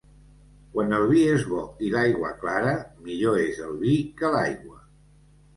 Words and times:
Quan 0.75 0.95
el 0.99 1.03
vi 1.11 1.19
és 1.33 1.43
bo 1.49 1.59
i 1.89 1.93
l'aigua 1.95 2.31
clara, 2.45 2.73
millor 3.11 3.39
és 3.45 3.63
el 3.67 3.77
vi 3.85 3.95
que 4.23 4.37
l'aigua. 4.39 4.83